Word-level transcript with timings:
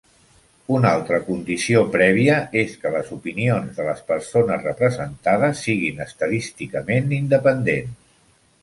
Una 0.77 0.87
altra 0.99 1.19
condició 1.27 1.83
prèvia 1.95 2.39
és 2.63 2.73
que 2.85 2.93
les 2.97 3.13
opinions 3.17 3.77
de 3.81 3.87
les 3.91 4.03
persones 4.09 4.67
representades 4.71 5.63
siguin 5.69 6.05
estadísticament 6.11 7.17
independents. 7.25 7.99